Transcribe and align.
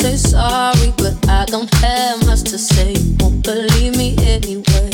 say 0.00 0.16
sorry, 0.16 0.92
but 0.96 1.14
I 1.28 1.44
don't 1.44 1.72
have 1.74 2.24
much 2.26 2.42
to 2.44 2.58
say. 2.58 2.94
Won't 3.20 3.44
believe 3.44 3.96
me 3.98 4.16
anyway. 4.18 4.90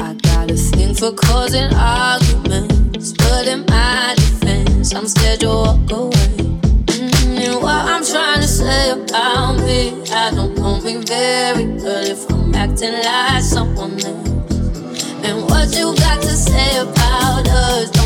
I 0.00 0.14
got 0.28 0.50
a 0.50 0.56
thing 0.56 0.94
for 0.94 1.12
causing 1.12 1.70
arguments, 1.74 3.12
but 3.12 3.46
in 3.46 3.66
my 3.68 4.14
defense, 4.16 4.94
I'm 4.94 5.06
scared 5.06 5.40
to 5.40 5.48
walk 5.48 5.90
away. 5.92 6.32
Mm, 6.96 7.38
and 7.44 7.54
what 7.62 7.84
I'm 7.92 8.02
trying 8.02 8.40
to 8.40 8.48
say 8.48 8.90
about 8.90 9.58
me, 9.58 9.92
I 10.10 10.30
don't 10.30 10.56
know 10.56 10.80
me 10.80 10.96
very 11.04 11.64
good 11.64 12.08
if 12.08 12.30
I'm 12.30 12.54
acting 12.54 12.94
like 12.94 13.42
someone 13.42 14.00
else. 14.00 14.54
And 15.26 15.44
what 15.50 15.68
you 15.76 15.94
got 15.96 16.22
to 16.22 16.34
say 16.48 16.78
about 16.78 17.46
us? 17.46 17.99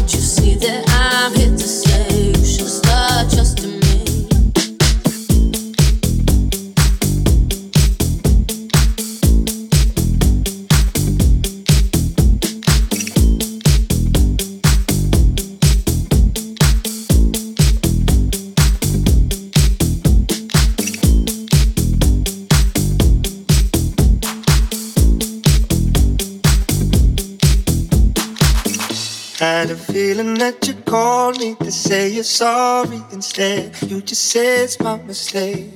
That 30.45 30.69
you 30.69 30.75
called 30.85 31.39
me 31.39 31.55
to 31.55 31.73
say 31.73 32.11
you're 32.11 32.23
sorry 32.23 33.01
instead. 33.13 33.75
You 33.89 34.03
just 34.03 34.25
said 34.31 34.65
it's 34.65 34.79
my 34.79 34.97
mistake. 34.99 35.71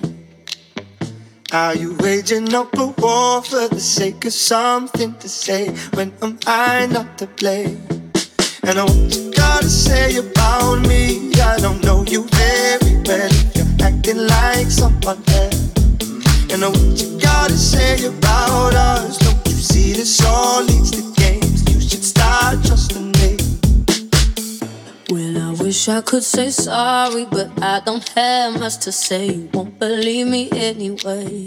Are 1.52 1.74
you 1.74 1.96
waging 2.00 2.52
up 2.54 2.76
a 2.76 2.88
war 3.00 3.42
for 3.42 3.66
the 3.68 3.80
sake 3.80 4.26
of 4.26 4.34
something 4.34 5.14
to 5.22 5.28
say? 5.28 5.70
When 5.94 6.12
am 6.20 6.38
I 6.46 6.86
not 6.86 7.16
to 7.16 7.26
blame? 7.40 7.80
And 8.64 8.78
I 8.78 8.84
what 8.84 9.16
you 9.16 9.32
gotta 9.32 9.70
say 9.70 10.16
about 10.16 10.86
me. 10.86 11.32
I 11.40 11.56
don't 11.64 11.82
know 11.82 12.04
you 12.04 12.24
very 12.42 12.94
well. 13.08 13.32
You're 13.56 13.74
acting 13.88 14.20
like 14.36 14.68
someone 14.80 15.22
else. 15.40 15.64
And 16.52 16.60
I 16.62 16.68
what 16.68 17.00
you 17.00 17.18
gotta 17.18 17.56
say 17.56 18.04
about 18.04 18.74
us. 18.74 19.16
Don't 19.16 19.46
you 19.46 19.58
see 19.70 19.94
this 19.94 20.22
all 20.26 20.62
leads 20.62 20.90
to 20.90 21.02
games? 21.22 21.58
You 21.72 21.80
should 21.80 22.04
start 22.04 22.62
trusting 22.66 23.07
wish 25.68 25.86
I 25.86 26.00
could 26.00 26.24
say 26.24 26.48
sorry, 26.48 27.26
but 27.26 27.50
I 27.62 27.80
don't 27.84 28.08
have 28.16 28.58
much 28.58 28.78
to 28.84 28.90
say. 28.90 29.26
You 29.26 29.50
won't 29.52 29.78
believe 29.78 30.26
me 30.26 30.48
anyway. 30.50 31.46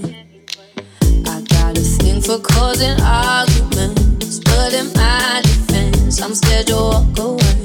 I 1.25 1.41
got 1.41 1.75
a 1.75 1.81
thing 1.81 2.21
for 2.21 2.37
causing 2.37 3.01
arguments, 3.01 4.37
but 4.41 4.73
in 4.75 4.93
my 4.93 5.41
defense, 5.41 6.21
I'm 6.21 6.35
scared 6.35 6.69
you'll 6.69 6.91
walk 6.91 7.17
away. 7.17 7.60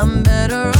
I'm 0.00 0.22
better 0.22 0.77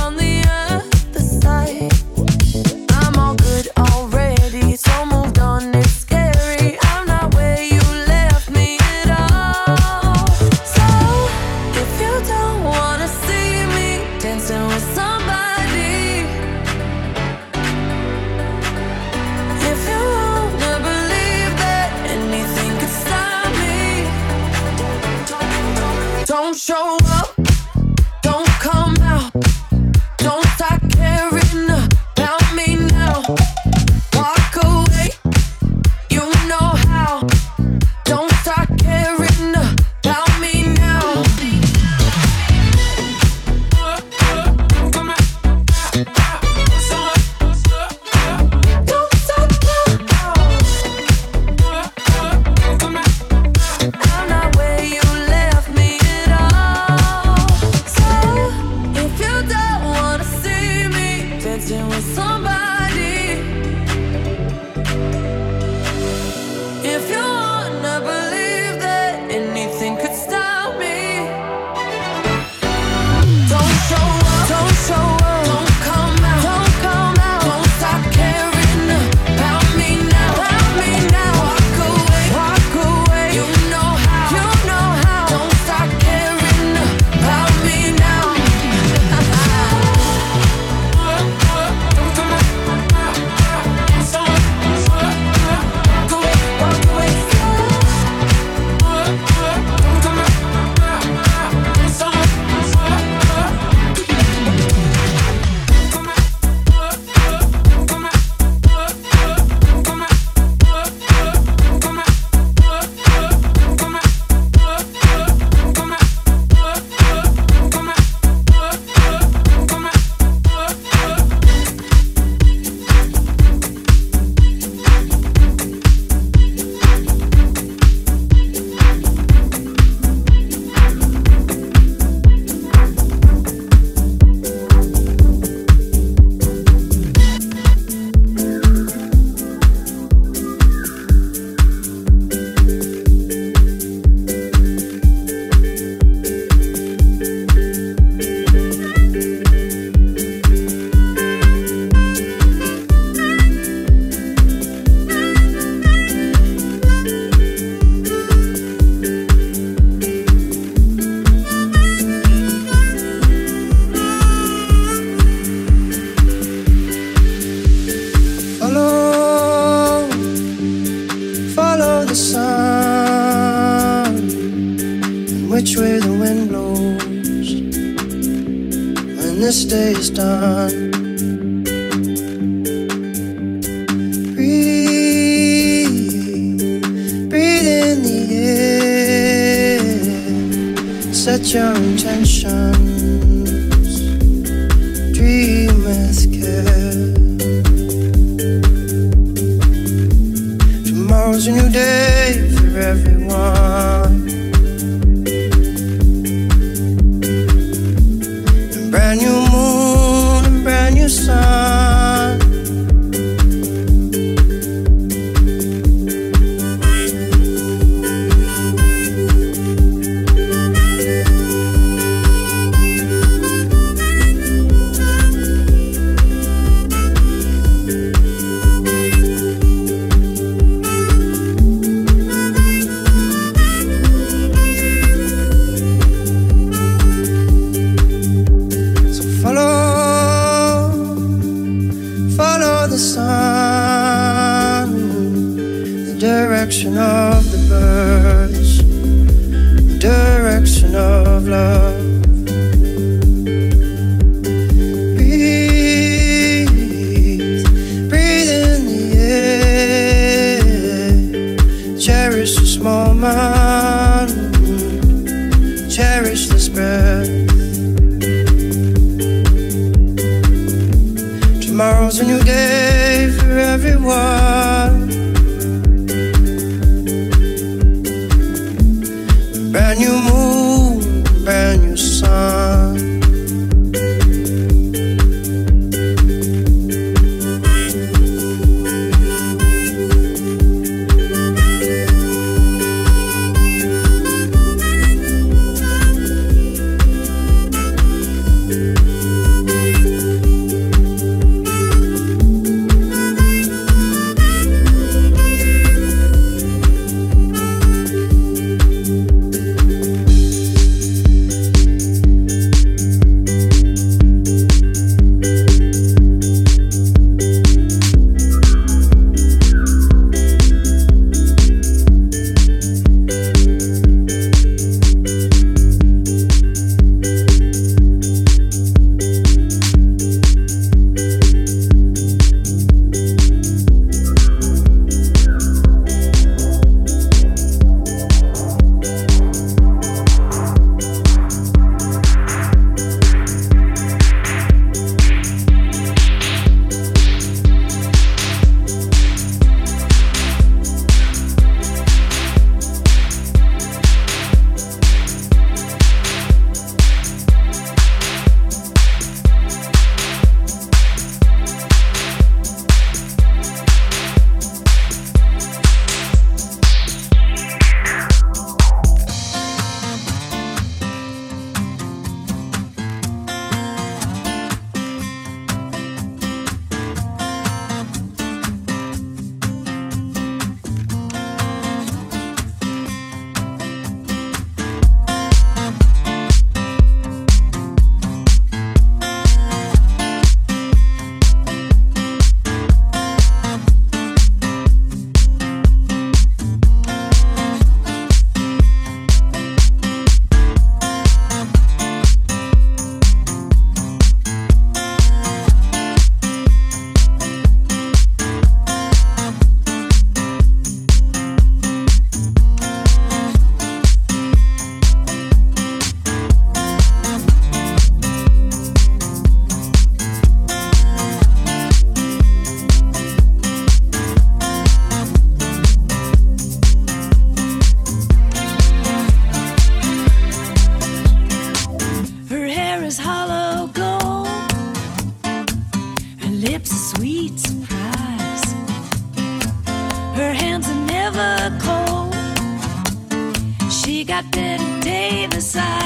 Captain 444.39 445.01
Davis. 445.01 445.75
I 445.75 445.98